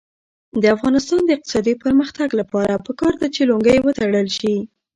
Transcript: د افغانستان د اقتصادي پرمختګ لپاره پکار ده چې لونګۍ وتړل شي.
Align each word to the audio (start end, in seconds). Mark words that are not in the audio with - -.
د 0.61 0.63
افغانستان 0.75 1.21
د 1.25 1.29
اقتصادي 1.37 1.73
پرمختګ 1.83 2.29
لپاره 2.39 2.81
پکار 2.85 3.13
ده 3.21 3.27
چې 3.35 3.41
لونګۍ 3.49 3.77
وتړل 3.81 4.27
شي. 4.37 4.55